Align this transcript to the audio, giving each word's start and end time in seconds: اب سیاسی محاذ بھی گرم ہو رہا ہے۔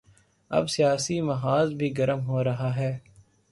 اب 0.51 0.69
سیاسی 0.69 1.21
محاذ 1.21 1.73
بھی 1.73 1.97
گرم 1.97 2.25
ہو 2.25 2.43
رہا 2.43 2.75
ہے۔ 2.75 2.97